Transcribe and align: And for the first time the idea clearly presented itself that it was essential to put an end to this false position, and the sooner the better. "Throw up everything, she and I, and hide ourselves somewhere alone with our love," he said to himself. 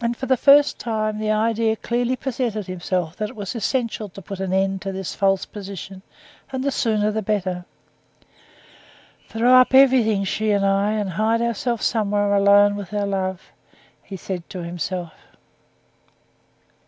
And 0.00 0.16
for 0.16 0.26
the 0.26 0.36
first 0.36 0.80
time 0.80 1.20
the 1.20 1.30
idea 1.30 1.76
clearly 1.76 2.16
presented 2.16 2.68
itself 2.68 3.14
that 3.18 3.28
it 3.30 3.36
was 3.36 3.54
essential 3.54 4.08
to 4.08 4.20
put 4.20 4.40
an 4.40 4.52
end 4.52 4.82
to 4.82 4.90
this 4.90 5.14
false 5.14 5.44
position, 5.46 6.02
and 6.50 6.64
the 6.64 6.72
sooner 6.72 7.12
the 7.12 7.22
better. 7.22 7.64
"Throw 9.28 9.54
up 9.54 9.74
everything, 9.74 10.24
she 10.24 10.50
and 10.50 10.66
I, 10.66 10.90
and 10.94 11.10
hide 11.10 11.40
ourselves 11.40 11.86
somewhere 11.86 12.34
alone 12.34 12.74
with 12.74 12.92
our 12.92 13.06
love," 13.06 13.52
he 14.02 14.16
said 14.16 14.50
to 14.50 14.64
himself. 14.64 15.14